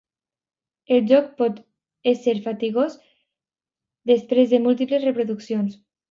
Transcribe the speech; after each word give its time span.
El 0.95 1.03
joc 1.09 1.25
pot 1.41 1.57
esser 2.11 2.33
fatigós 2.45 2.95
després 4.13 4.55
de 4.55 4.61
múltiples 4.63 5.05
reproduccions. 5.09 5.77